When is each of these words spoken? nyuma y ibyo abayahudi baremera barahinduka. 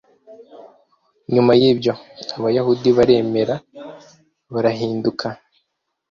nyuma 1.33 1.51
y 1.61 1.63
ibyo 1.71 1.93
abayahudi 2.37 2.89
baremera 2.97 3.55
barahinduka. 4.53 5.27